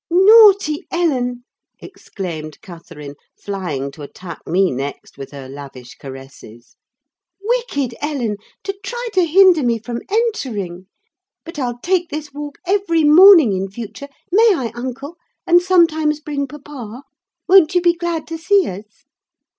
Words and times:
"Naughty 0.09 0.87
Ellen!" 0.89 1.43
exclaimed 1.79 2.59
Catherine, 2.63 3.13
flying 3.39 3.91
to 3.91 4.01
attack 4.01 4.39
me 4.47 4.71
next 4.71 5.15
with 5.15 5.29
her 5.29 5.47
lavish 5.47 5.93
caresses. 5.93 6.75
"Wicked 7.39 7.93
Ellen! 8.01 8.37
to 8.63 8.73
try 8.83 9.09
to 9.13 9.23
hinder 9.23 9.61
me 9.61 9.77
from 9.77 10.01
entering. 10.09 10.87
But 11.45 11.59
I'll 11.59 11.77
take 11.83 12.09
this 12.09 12.33
walk 12.33 12.57
every 12.65 13.03
morning 13.03 13.53
in 13.53 13.69
future: 13.69 14.07
may 14.31 14.51
I, 14.55 14.71
uncle? 14.73 15.17
and 15.45 15.61
sometimes 15.61 16.19
bring 16.19 16.47
papa. 16.47 17.03
Won't 17.47 17.75
you 17.75 17.81
be 17.81 17.93
glad 17.93 18.25
to 18.29 18.39
see 18.39 18.67
us?" 18.67 19.03